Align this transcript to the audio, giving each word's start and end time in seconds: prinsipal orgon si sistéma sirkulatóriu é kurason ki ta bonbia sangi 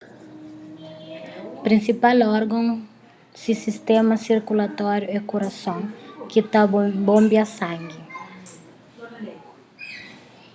prinsipal 1.65 2.17
orgon 2.39 2.67
si 3.41 3.51
sistéma 3.65 4.15
sirkulatóriu 4.25 5.09
é 5.17 5.19
kurason 5.29 5.81
ki 6.29 6.39
ta 6.51 6.61
bonbia 7.07 7.45
sangi 7.57 7.99